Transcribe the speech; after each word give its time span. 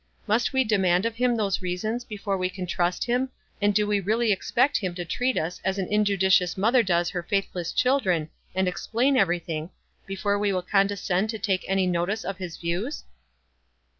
Must 0.25 0.51
we 0.51 0.63
demand 0.63 1.05
of 1.05 1.17
him 1.17 1.35
those 1.37 1.61
reasons 1.61 2.03
before 2.03 2.35
we 2.35 2.49
can 2.49 2.65
trust 2.65 3.03
him, 3.05 3.29
and 3.61 3.71
do 3.71 3.85
we 3.85 3.99
really 3.99 4.31
expect 4.31 4.77
him 4.77 4.95
to 4.95 5.05
treat 5.05 5.37
us 5.37 5.61
as 5.63 5.77
an 5.77 5.87
injudiciou3 5.89 6.57
mother 6.57 6.81
does 6.81 7.11
her 7.11 7.21
faith 7.21 7.47
less 7.53 7.71
children, 7.71 8.29
and 8.55 8.67
explain 8.67 9.13
evevy 9.13 9.43
thing, 9.43 9.69
before 10.07 10.39
we 10.39 10.51
will 10.51 10.63
condescend 10.63 11.29
to 11.29 11.37
take 11.37 11.63
any 11.67 11.85
notice 11.85 12.23
of 12.25 12.37
his 12.39 12.57
views?" 12.57 13.03